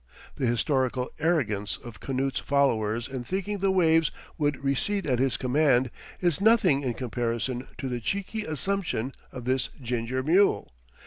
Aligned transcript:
The 0.37 0.47
historical 0.47 1.11
arrogance 1.19 1.77
of 1.77 1.99
Canute's 1.99 2.39
followers 2.39 3.07
in 3.07 3.23
thinking 3.23 3.59
the 3.59 3.69
waves 3.69 4.09
would 4.35 4.63
recede 4.63 5.05
at 5.05 5.19
his 5.19 5.37
command, 5.37 5.91
is 6.19 6.41
nothing 6.41 6.81
in 6.81 6.95
comparison 6.95 7.67
to 7.77 7.87
the 7.87 7.99
cheeky 7.99 8.41
assumption 8.43 9.13
of 9.31 9.45
this 9.45 9.69
ginger 9.79 10.23
mule. 10.23 10.71